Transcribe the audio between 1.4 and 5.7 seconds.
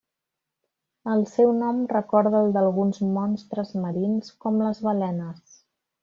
nom recorda el d'alguns monstres marins, com les balenes.